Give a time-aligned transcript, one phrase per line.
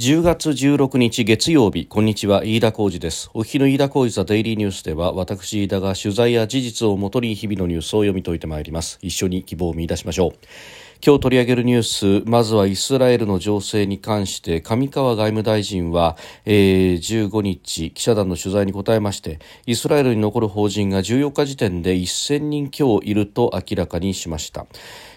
[0.00, 3.30] 10月16日月曜日こんにちは飯田浩二です。
[3.34, 8.98] お日の飯田浩二ザデイリーニュースでは私飯田が取材や事実をもとに日々のニュースを読み解いてまいります。
[9.02, 10.32] 一緒に希望を見出しましょう。
[11.02, 24.66] 今日取り上げるニュースまずはイスラエルの情勢に関して上川外務大臣は、えー、15日記者団の取材に答えましてイスラエルに残る法人が14日時点で1000人強いると明らかにしました。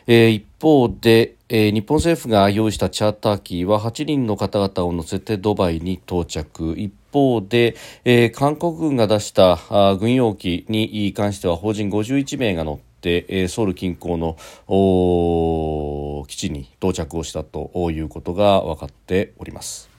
[0.08, 6.76] えー、一方で、えー、日本政府が用意したチャーター機は8人の方々を乗せてドバイに到着。
[7.14, 9.60] 方で、えー、韓国軍が出した
[10.00, 14.36] 軍用機に関しては法人51名が乗ってソウル近郊の
[16.28, 19.93] 基地に到着をしたということが分かっております。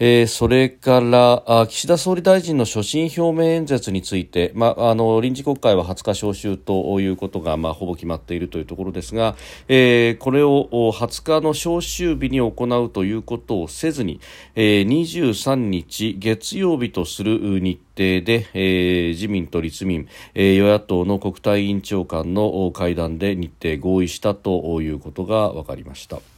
[0.00, 9.36] えー、それから岸田総理大臣の所信表明演説について、まあ、あの臨時国会は20日召集ということが、まあ、ほぼ決まっているというところですが、
[9.68, 14.20] えー、これを20日の召集日に行うということをせずに、
[14.54, 26.37] えー、23日月曜日とする日程で、えー、自民と立民、えー、与野党の国対委員長間の会談で日程合意したということが分かりました。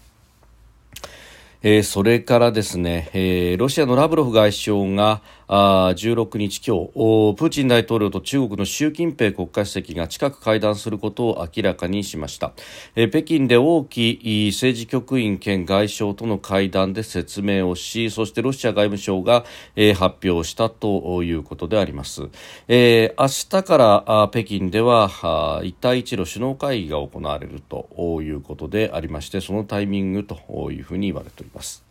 [1.63, 6.93] えー、それからですね、えー、ロシアのラブロフ外相があ16日今日
[7.37, 12.53] プーチン大統領と中国の習近平国家主席が近く会談することを明らかにしました、
[12.95, 19.45] えー、北京で王毅政治局員兼外相との会談で説明をしそしてロシア外務省が、
[19.77, 22.23] えー、発表したということであります、
[22.69, 31.90] えー、明日から北京では一帯一路首脳会議が行われるということでありましてそのタイミングというふうに言われております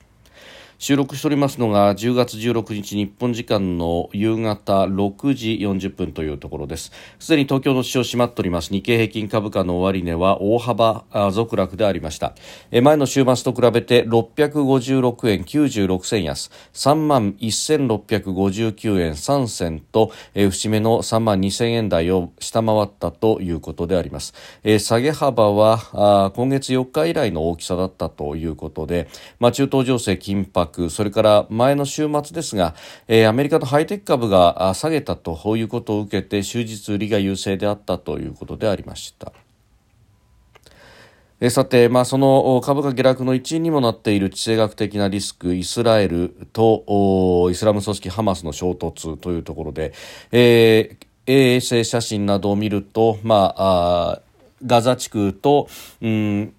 [0.81, 6.93] 収録しておりますのが10月16日日本時間の夕方6時40分というところです。
[7.19, 8.71] すでに東京の市場閉まっております。
[8.71, 12.33] 日経平均株価の終値は大幅続落でありました。
[12.71, 16.49] 前の週末と比べて656円96銭安。
[16.73, 24.33] 3万1659円3銭と節目の3万2000円台を下回ったということであります。
[24.79, 29.09] 下げ幅は今月4日以来の大きさだったということで、
[29.41, 32.75] まあ、中東情勢緊迫それから前の週末ですが、
[33.07, 39.33] えー、アメリカのハイテク株が下げたということを受けて終日売りが優勢であったということでありました。
[41.49, 49.93] さて、まあ、その株価下落の一因にもなっている地政学的なリスク、イスラエルとイスラム組織ハマスの衝突というところで、
[50.33, 54.21] えー、衛星写真などを見ると、まあ、あ
[54.65, 55.69] ガザ地区と、
[56.01, 56.53] うん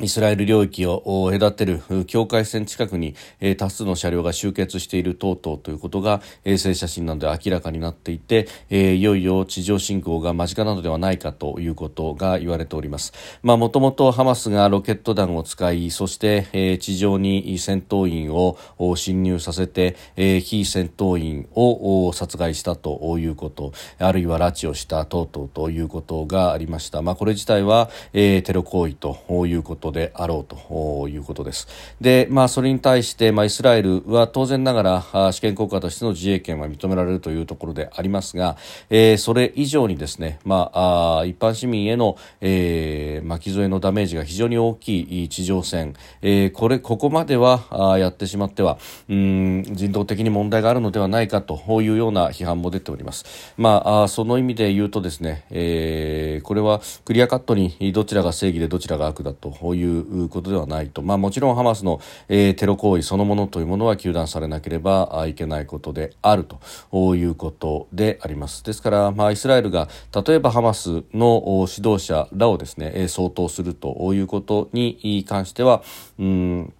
[0.00, 13.12] イスラエル領域を隔てる境界線近くに、え多数の車両が集結している等々ということが衛星写真などで明らかになっていて、えいよいよ地上侵攻が間近なのではないかということが言われております。
[13.42, 18.56] まあ、もともとハマスがロケット弾を使い、そして、え地上に戦闘員を
[18.94, 27.02] 侵入させて、え非戦闘員を殺害したということ、あるいは拉致をした等々ということがありました。
[27.02, 29.18] まあ、これ自体は、えテロ行為と
[29.48, 31.68] いうことことであろうということです。
[32.00, 38.56] で、まあ、それに対して、まあ、イスラエルは当然ながら試験国家としての自衛権は認められるというところでありますが、
[38.90, 48.78] えー、それ以上にですね、まあ、あ一般市民への、えー、巻き添えのダメージが非常に大きい地上戦、えー、これ、ここまではあやってしまっては、
[49.08, 53.54] うん、人道的に問題があるのではないかというような批判も出ております。
[53.56, 69.88] まあ、あその意味で言うとですね、えー、これはクリアカットにどちらが正義でどちらが悪だということではないと、まあ、もちろんハマスの、えー、テロ行為そのものというものは糾弾されなければいけないことであるということでありますですから、まあ、イスラエルが
[70.26, 75.82] 例えばハマスの指導者らをですね相当するということに関しては
[76.18, 76.72] うん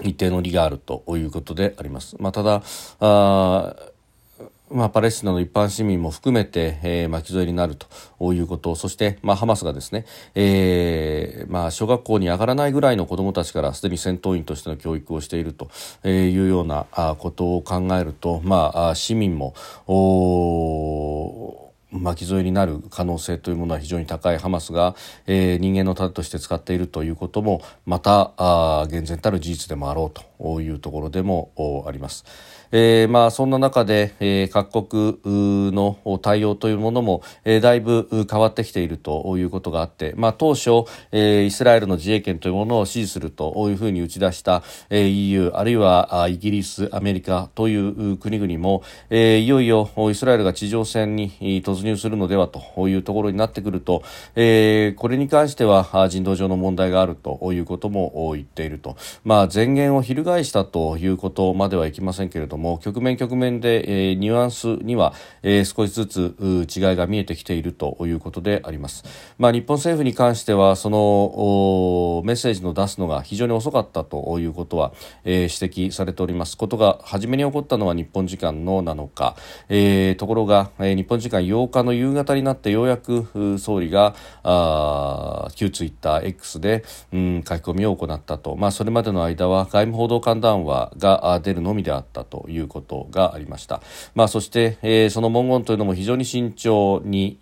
[0.00, 2.16] 一定の利があるということであります。
[2.18, 2.62] まあ、ただ
[4.72, 8.74] まあ、パレスチナの一般市民も含めて、えー、巻き添えになるということ。
[8.74, 15.70] そして、まあ、ハマスがですね、えーまあ、小学校に上がらないぐらいの子どもたちからすでに戦闘員としての教育をしていると
[16.08, 16.86] いうような
[17.18, 19.54] ことを考えると、まあ、市民も
[19.86, 21.61] お
[21.92, 24.96] 巻き添えになる可能性というものは非常に高いハマスが、
[25.26, 32.24] えー、人間の盾として使っているということもまたあ厳然たる事実でもあろうというところでもあります。
[32.72, 35.20] えー、まあそんな中で、えー、各国
[35.72, 51.30] の対応というものも、えー、だいぶ変わってきているということがあって、まあ当初、えー、イスラエルの自衛権というものを支持するというふうに打ち出した、えー、EU あるいはイギリス、アメリカという国々も、えー、いよいよイスラエルが地上戦に
[51.62, 54.02] 突入するのではというところになってくると、
[54.34, 69.04] えー、これに関しては人道上の問題があるということも言っていると、まあ、前言を翻したということまではいきませんけれども局面局面で、えー、ニュアンスには、えー、少しずつ違いが見えてきているということであります、
[69.38, 74.92] まあ、日本政府に関してはそのメッセージの出すのが非常に遅かったということは、
[75.24, 76.56] えー、指摘されております。
[76.56, 79.36] ことが初めに起こったのは日本時間の7日、
[79.68, 93.82] えー、ところが、えー、日本時間8日の夕方になってようやく総理があ旧ツイッター X で、うん、書き込みを行ったと、まあ、それまでの間は外務報道官談話が出るのみであったということがありました、
[94.14, 97.38] まあ、そして、えー、その文言というのも非常に慎重に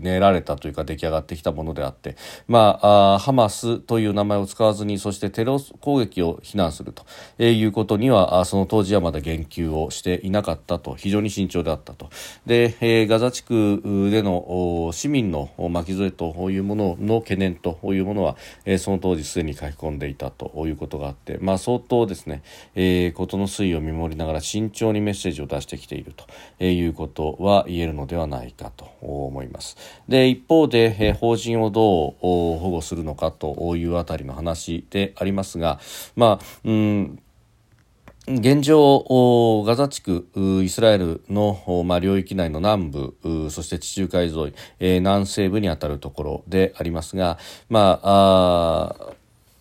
[0.00, 2.16] 練られたというか出来上がってきたものであって、
[2.46, 7.04] まあ、あハマスという名前を使わずにそしてテロ攻撃を非難すると、
[7.38, 12.10] え、いうことにはその当時はまだ言及をしていなかったと非常に慎重であったと
[12.46, 13.80] で、えー、ガザ地区
[14.10, 22.42] での市民の巻き添えというものの懸念というものは、え、その当時すでに書き込んでいたということがあって、まあ、相当ですね、
[22.74, 26.12] え、事の推移を見守りながら慎重にメッセージを出してきている
[26.58, 29.76] ということは言えるのではないかと思います。
[30.08, 35.80] で一方で、え、法人をどう保護するのかというあたりの話でありますが、
[36.16, 37.18] まあ、うん
[38.26, 40.26] 現状、ガザ地区、
[40.64, 47.38] イスラエルの、まあ、領域内の南部、そして地中海沿い、えー、南西部にあたるところでありますが、
[47.68, 49.12] まあ、あ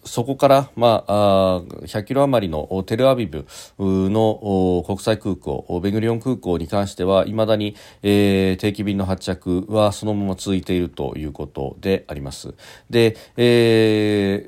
[0.05, 3.45] そこから、まあ、100キロ余りのテルアビブ
[3.77, 12.53] の国際空港、ベグリオン空港に関しては、いまだに、えー、定期便の発着はそのまま続いているということであります。
[12.89, 14.45] で、え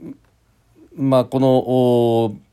[0.00, 0.14] ー、
[0.96, 2.49] まあ、この、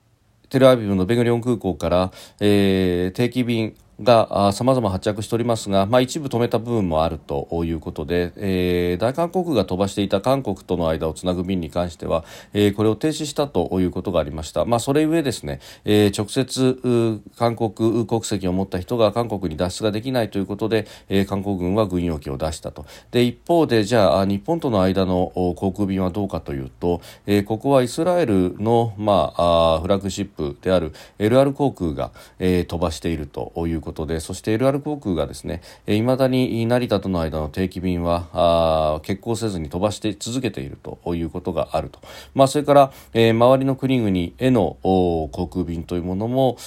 [0.49, 12.23] テルアビブのベグリオン空港から、えー、定期便がさまざま発着しておりますが、まあ、一部止めた部分もあるということで、えー、大韓国が飛ばしていた韓国との間をつなぐ便に関しては、
[12.53, 22.85] えー、これを停止したということがありました、まあ、それゆえですね、えー、直接韓国国籍を持った人が韓国に脱出ができないということで、えー、韓国軍は軍用機を出したと。
[23.11, 41.99] で一方でじゃあ日本との間の航空便はどうかというと、えー、ここはイスラエルの、まあ、あフラッグシップである LR 航空が、えー、飛ばしているということでそして LR 航空がですねいまだに成田との間の定期便は欠航せずに飛ばして続けているということがあると、
[42.33, 46.57] まあ、それから、えー、周りの国々への航空便というものも、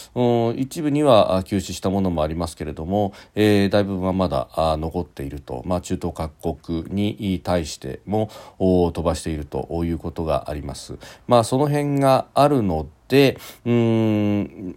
[0.56, 10.99] 一部には休止したものもありますけれども、えー、大部分はまだ残っていると、まあ、中東各国に対しても飛ばしているということがあります。
[11.26, 14.76] まあ、その辺があるのでうん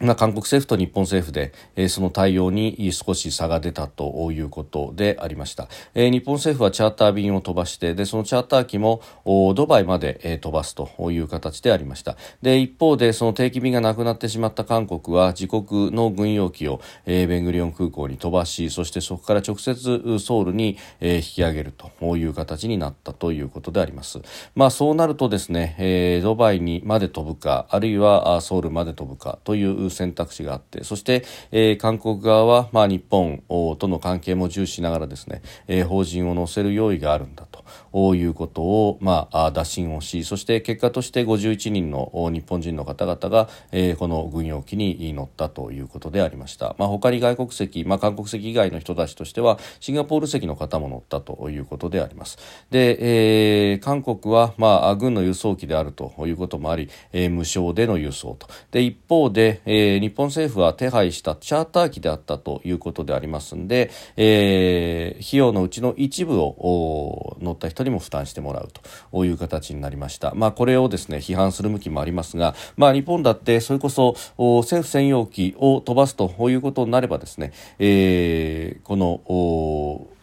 [0.00, 12.16] まあ、韓国政府と日本政府で、えー、その対応に少し差が出たということでありました、えー、日本政府はチャーター便を飛ばしてでそのチャーター機もドバイまで、えー、飛ばすという形でありました。
[12.42, 24.20] で一方でその定期便がなくなってしまった韓国は自国の軍用機を、えー、ベングリオン空港に飛ばしそしてそこから直接ソウルに、えー、引き上げるという形になったということであります。
[24.54, 33.42] まあそうなるとですね、えー、ドバイにまで飛ぶかあるいはソウルまで飛ぶかという選択肢があってそして、えー、韓国側は、まあ、日本
[33.78, 37.46] との関係も重視しながらですね、えー、法人を乗せる用意があるんだ
[37.92, 52.38] ということを、まあ、打診をしそして結果として51人の日本人の方々が、えー、この軍用機に乗ったということでありました、まあ、他に外国籍、まあ、韓国籍以外の人たちとしてはシンガポール籍の方も乗ったということであります。
[52.70, 58.48] で、えー、韓国は、まあ、軍の輸送機であるということもあり、えー、無償での輸送と。
[58.70, 68.68] で一方で、えー、日本政府は手配したチャーター機であったということでありますんで、えー、費用のうちの一部を乗った人にも負担してもらう
[69.12, 70.34] という形になりました。
[70.34, 80.17] まあ、これをですね批判する向きもありますが、まあ、日本だってそれこそ政府専用機を飛ばすということになればですね、えー、この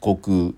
[0.00, 0.54] 国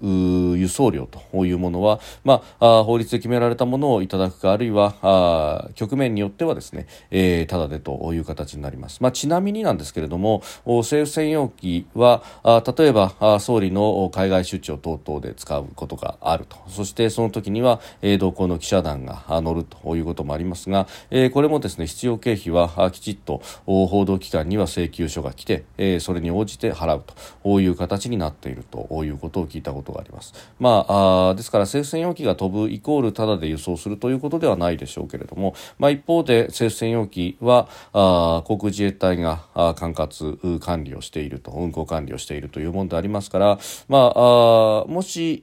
[0.58, 16.56] 輸送料というものは、まあ、法律で決められたものをいただくかあるいは局面によってはですね、えー、ただでという形になります、まあ、ちなみになんですけれども政府専用機は例えば総理の海外出張等々で使うことがあると。
[16.68, 27.04] そしてその時には、えー、同行の記者団が乗るということもありますが、えー、これもですね必要経費はきちっと報道機関には請求書が来て、えー、それに応じて払う
[27.42, 30.34] という形になっているということを聞いたことがあります。
[30.58, 43.58] まあ、あですから政府専用機が飛ぶイコールただで輸送するということではないでしょうけれども、まあ、一方で政府専用機はあ航空自衛隊があ管轄管理をしていると運航管理をしているというものでありますから、
[43.88, 45.42] まあ、あもし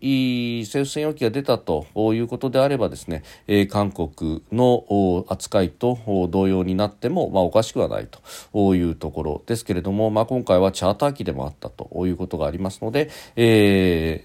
[0.65, 8.07] 政府専用機が出たということであればですね、えー、韓国の扱いと同様になっても、まあ、おかしくはない
[8.53, 13.78] というところですけれども、まあ、今回はチャーター機でもあったということがありますので、えー、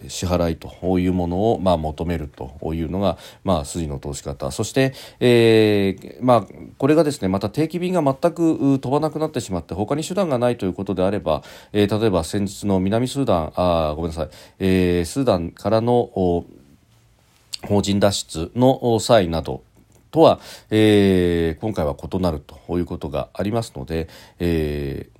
[0.08, 4.50] 支払いというものを、まあ、求めるというのが、まあ、筋の通し方。
[4.50, 6.46] そして、えーまあ、
[6.78, 11.42] これがですねまた定期便が全く飛ばなくなってしまって他に手段がないということであれば、
[11.72, 16.10] えー、例えば先日の南スーダンあごめんなさい、えー、スーダンからの
[17.66, 19.62] 法人脱出の際など
[20.10, 24.08] とは、えー、今回は異なるということがありますので、
[24.38, 25.13] えー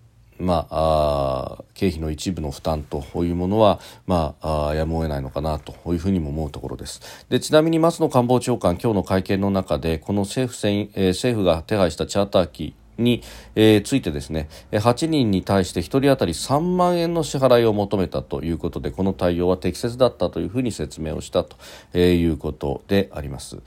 [0.45, 7.27] まあ、経費の一部の負担というものは、まあ、あやむを得ないのかなというふうにも思うところです。
[7.29, 13.23] でちなみに松野官房長官今日の会見の中でこの政府,、えー、政府が手配したチャーター機に、
[13.55, 21.57] えー、ついてですね8人に対して1人当たり3万円の支払いを求めたということでこの対応は適切だったというふうに説明をしたと、
[21.93, 23.59] えー、いうことであります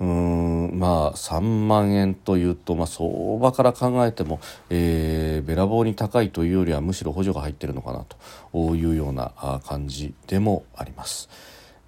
[0.00, 8.04] うんまあ3万円というと、まあ、相場から考えても、えー、べらぼうに高いというよりはむしろ補助が入っているのかな
[8.52, 11.28] というような感じでもあります。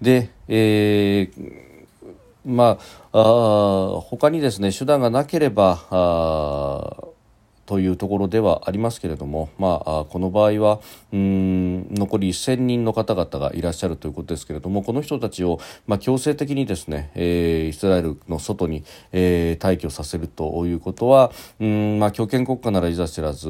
[0.01, 1.66] で、えー
[2.47, 2.79] ま
[3.11, 7.07] あ、あ他にですね手段がなければあ
[7.67, 10.79] というところではありますけれども、まあ、この場合は
[11.11, 23.49] うん残り1000人の方々がいらっしゃるということですけれどもこの人たちを、まあ、強制的にですね、えー、イスラエルの外に、えー、退去させるということはうん、まあ、強権国家ならいざ知らず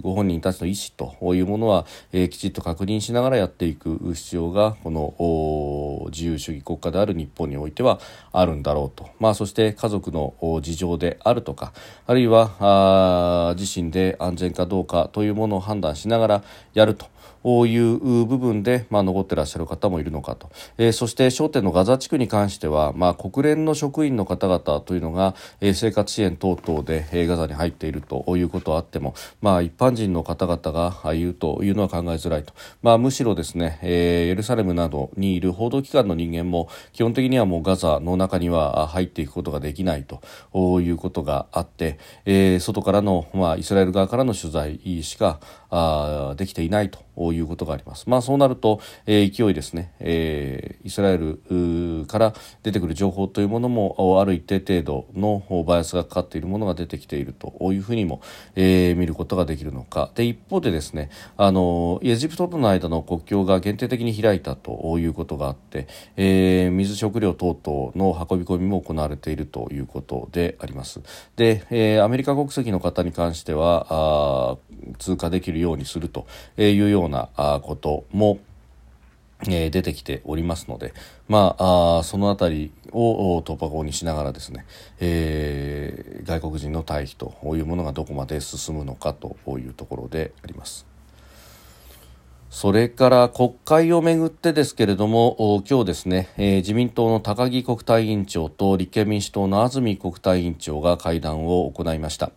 [0.00, 8.00] ご本人たちの意思というものは、えー、きちっと確認しながらやっていく必要がこの自由主義国家である日本においては
[8.32, 11.72] あるんだろうと、まあ、そして家族の事情であるとか
[12.06, 16.44] あるいはあ自身で安全かどうかというものを判断しながら
[16.74, 17.06] やると。
[17.44, 46.98] いう部分で、まあ、残ってらっしゃる方もいるのかと、えー、そして焦点のガザ地区に関しては、まあ、国連の職員の方々というのが、えー、生活支援等々で、えー、ガザに入っているということはあっても、まあ、一般人の方々が言うというのは考えづらいと、まあ、むしろですね、えー、エルサレムなどにいる報道機関の人間も基本的にはもうガザの中には入っていくことができないということがあって、えー、外からの、まあ、イスラエル側からの取材しかあできていないと。
[47.16, 48.08] いうことがあります。
[48.08, 58.20] まあそうなると、え、勢いですね、え、イスラエルから出てくる情報というものもある一定程度のバイアスがかかっているものが出てきているというふうにも、
[58.56, 60.10] え、見ることができるのか。
[60.14, 71.00] で、一方でですね、あの、エジプトとの間の国境が限定的に開いたということがあって、え、水食料等々の運び込みも行われているということであります。
[71.36, 74.56] で、え、アメリカ国籍の方に関しては、あ
[74.98, 76.26] 通過できるようにすると
[76.58, 78.38] いうようようなことも
[79.48, 80.94] え、出てきておりますので、
[81.28, 84.64] まあ、あそのあたりを突破口にしながらですね、
[85.00, 90.86] えー、外国人の退避というものがどこまで進むのかというところであります。
[92.50, 102.30] それから国会をめぐってですけれども、今日ですね、えー、自民党の高木国対委員長と立憲民主党の安住国対委員長が会談を行いました。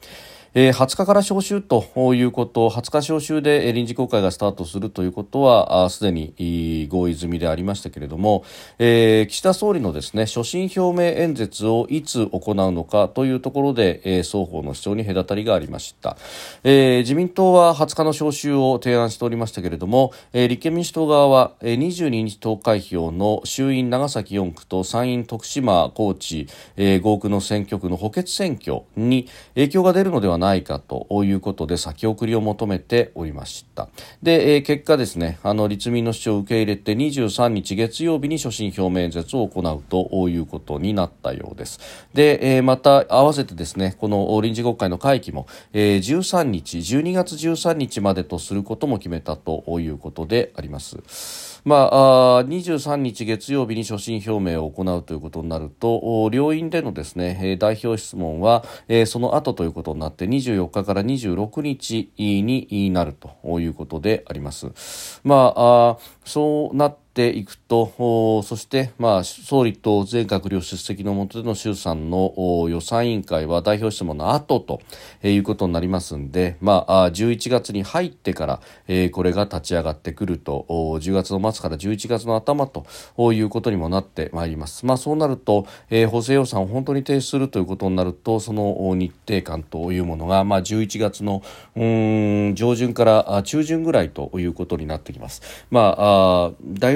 [0.58, 1.84] えー、20日から召集と
[2.16, 8.46] いうこと、20日召集で臨時国会がスタートするということは、すでに合意済みでありましたけれども、
[8.80, 16.16] えー、岸田総理のですね、所信表明演説をいつ行うのかというところで、えー、双方の主張に隔たりがありました。
[16.64, 26.48] えー、自民党は20日の召集を提案しておりましたけれども、えー、立憲民主党側は、えー、22日投開票の衆院長崎4区と参院徳島高知、
[26.78, 33.90] えー、5区の選挙区の補欠選挙に影響が出るのではないないかということで先送りを求めておりました。
[34.22, 41.80] で、えー、結果ですねあの立民の主張を受け入れて23日月曜日に所信表明演説を行うということになったようです。
[42.14, 51.56] で、えー、また合わせてですねこの臨時国会の会期も、えー、13日12月13日までとすることも決めたということであります。
[51.66, 65.22] まあ、あ23日月曜日に所信表明を行うということになると両院でのですね代表質問は、えー、その後ということになって24日から26日になるということであります。
[65.24, 74.82] まあ、そうなっていくと、そして、まあ、総理と全閣僚出席の下での衆参の予算委員会は代表質問の後と
[75.24, 82.86] いうことになりますんで、まあ、11月に入ってから、えー、これが立ち上がってくると、10月の末から11月の頭と
[83.32, 84.86] いうことにもなってまいります。
[84.86, 91.42] まあ、そうなると、えー、補正予算を本当に提出するということになると、その日程感というものが、まあ、11月の
[91.76, 95.42] 上旬から中旬ぐらいということになってきます。
[95.72, 96.52] まあ、あ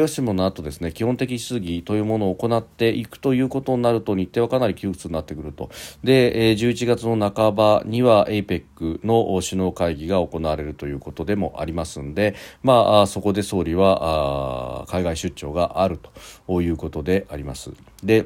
[0.10, 5.70] 代表質問の後ですね、基本的質疑というものを行っていくということになると日程はかなり窮屈になってくると
[6.04, 16.00] で、11月の半ばには APEC の首脳会議が行われるということでもありますので、まあ、そこで総理は海外出張がある
[16.48, 17.72] ということであります。
[18.04, 18.26] で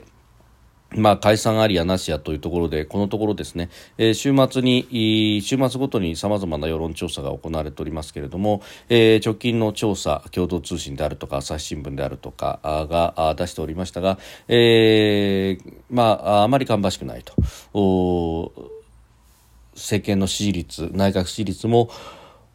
[0.96, 17.34] まあ、解散ありやなしやというところで、このところですね、えー、週末に、週末ごとに様々な世論調査が行われておりますけれども、えー、直近の調査、共同通信であるとか、朝日新聞であるとかが出しておりましたが、えー、まあ、あまり芳しくないと。
[19.76, 21.90] 政権の支持率、内閣支持率も、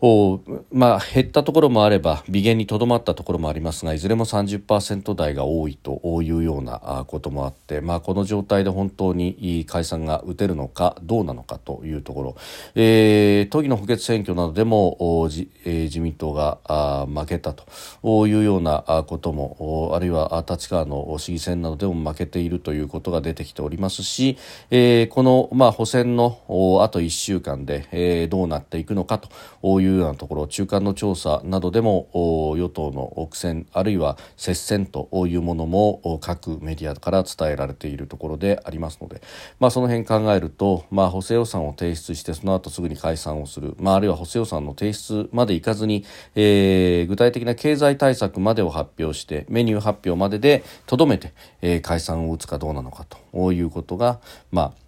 [0.00, 0.40] を、
[0.70, 12.36] まあ、減ったところもあれば微減にとどまったところもありますがいずれも30%台が多いというようなこともあって、まあ、この状態で本当に解散が打てるのかどうなのかというところ、
[12.76, 24.38] えー、都議の補欠選挙などでもじ、えー、自民党があ負けたというようなこともあるいは立川の市議選などでも負けているということが出てきておりますし、
[24.70, 26.38] えー、この、まあ、補選の
[26.82, 32.08] あと1週間で、えー、どうなっていくのかといういうようなところ中間の調査などでも
[32.56, 39.22] 与党の苦戦あるいは接戦というものも各メディアから伝えられているところでありますので、
[39.58, 46.04] まあ、その辺考えると、まあ、補正予算を提出してその後すぐに解散をする、まあ、あるいは補正予算の提出までいかずに、
[46.34, 54.87] えー、具体的な経済対策までを発表してメニュー発表まででとどめて、えー、解散を打つかどうなのかということが、まあ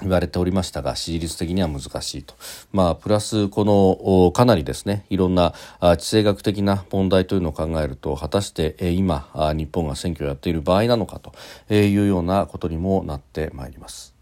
[0.00, 2.34] 言われておりましたが支持率的には難しいと、
[2.72, 11.32] まあ、プラスこのかなりですねいろんな地政学的な問題というのを考えると果たして今日本が選挙をやっている場合なのかと
[11.72, 14.13] いうようなことにもなってまいります。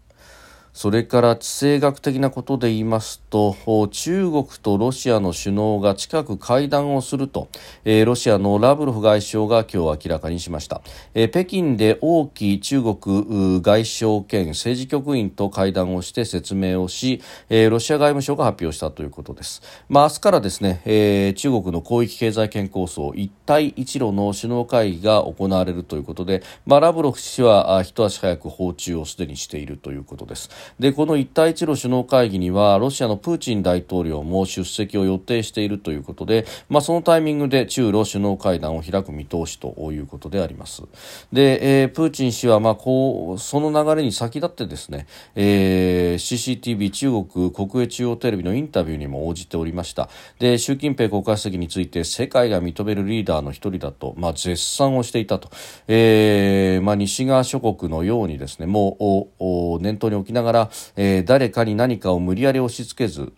[0.73, 3.55] それから地政学的なことで言いますと
[3.91, 7.47] 中国とロシアの首脳が近く会談をすると、
[7.85, 10.81] えー、ロシアのラブロフ外相が今日明らかにしました、
[11.13, 30.62] えー、北京で王毅中国外相兼政治局員と会談をして説明をし、えー、ロシア外務省が発表したということです、まあ、明日からですね、えー、中国の広域経済圏構想一帯一路の首脳会議が行われるということで、まあ、ラブロフ氏は一足早く訪中をすでにしているということです。
[30.79, 40.83] でこの一帯一路首脳会議にはロシアのプーチン大統領も出席を予定しているということで、まあ、そのタイミングで中ロ首脳会談を開く見通しということであります。
[41.31, 50.09] で、えー、プーチン氏はまあこうその流れに先立ってですね、えー、CCTV 中国国営中央テレビのインタビューにも応じておりました。
[50.39, 55.49] で習近平国家主席について世界が認めるリーダーの一人だと、まあ、絶賛をしていたと、
[55.87, 60.52] えーまあ、西側諸国のようにですねもう念頭に置きながら、
[60.95, 63.31] えー、誰かに何かを無理やり押し付けず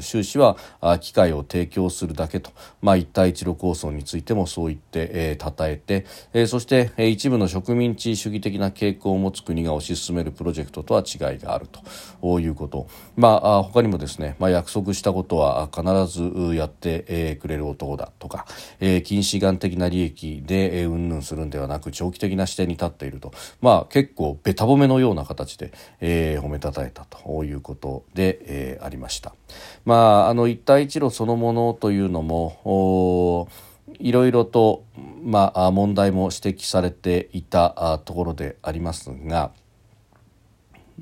[0.00, 0.56] 習氏は
[1.00, 11.80] 機会を提供するだけと、まあ、一帯一路構想についてもそう言って、えー、称えて、えー、そして、えー、一部の植民地主義的な傾向を持つ国が推し進めるプロジェクトとは違いがあると。
[12.40, 18.46] いうこと、まあ、他にもですね、まあ、約束したことは必ずやって、えー、くれる男だとか、
[18.78, 29.34] えー、近視眼的な利益で、えー、うんぬんするんではなく長期的な視点に立っていると、まあ、結構べた褒めのような形で、えー、褒めたたえたということで、えー、ありました。
[29.84, 29.94] ま
[30.26, 33.48] あ、あの一帯一路そのものというのも
[33.98, 34.84] いろいろと、
[35.22, 39.50] まあ、問題も指摘されていたところでありますが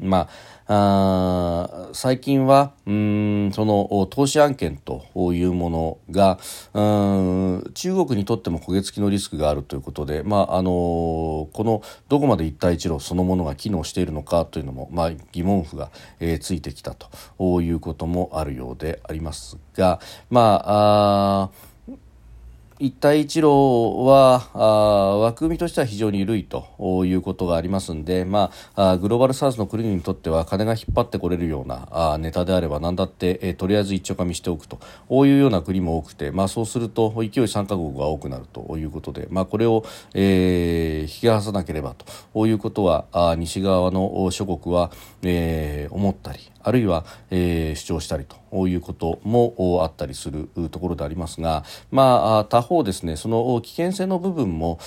[0.01, 0.29] まあ、
[0.71, 6.39] あ最近はうんその投資案件というものが
[6.75, 21.51] うん中国にとっても焦げ付きのリスクがあるということで、まああのこのどこまで一帯一路そのものが機能しているのかというのも、まあ、疑問符が、えー、ついてきたということもあるようでありますが、まああ
[22.81, 41.97] 一帯一路はあ枠組みとしては非常に緩いということがありますので、まあ、グローバルサウスの国にとっては金が引っ張ってこれるようなあネタであれば何だって、えー、とりあえず一丁かみしておくとこういうような国も多くて、まあ、そうすると勢い参加国が多くなるということで、まあ、これを、えー、引き離さなければ
[42.33, 54.79] ということはあ西側の諸国は、えー、思ったりあるいは、えー、主張したりということもあったりするところでありますが、まあ、他方ですねその危険性の部分も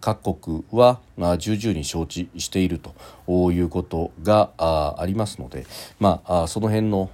[0.00, 1.00] 各国は、
[1.38, 5.66] 重々に承知しているということがありますので、
[5.98, 7.10] まあ、その辺の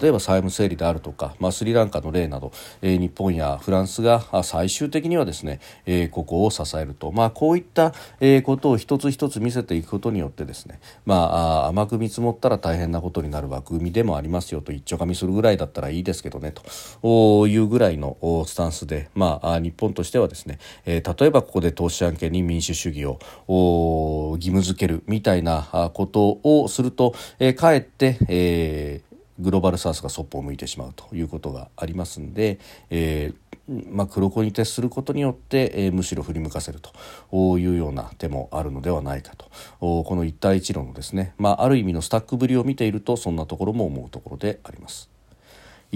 [0.00, 23.18] 例えば債務整理であるとか、まあ、スリランカの例など、えー、日本やフランスが最終的にはですね、えー、ここを支えると、まあ、こういった、え、ことを一つ一つ見せていくことによってですね、まあ、甘く見積もったら大変なことになる枠組みでもありますよと一丁かみするぐらいだったらいいですけどねというぐらいのスタンスで、まあ、日本としてはですね、えー、例えばここで投資案件に民主主義を
[23.48, 32.58] 義務付けるみたいなことをすると、えー、かえって、えー、グローバルサウスがそっぽを向いてしまうということがありますんで、
[32.90, 33.46] えー
[33.90, 39.46] まあ、黒子に徹することによって、えー、むしろ振り向かせるというような手もあるのではないかと
[39.80, 45.15] この一帯一路のですね、まあ、ある意味のスタックぶりを見ているとそんなところも思うところであります。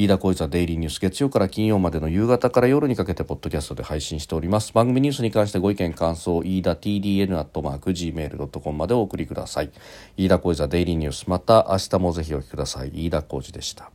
[0.01, 4.73] 飯田浩一はデイリーニュース月曜から金曜までの夕方から夜にかけてポッドキャストで配信しております。
[4.73, 9.71] 番組ニュースに関してご意見感想飯田 TDN アットマーク Gmail.com までお送りください。
[10.17, 11.29] 飯田浩一はデイリーニュース。
[11.29, 12.93] また明日もぜひお聞きください。
[12.95, 13.91] 飯田浩二でした。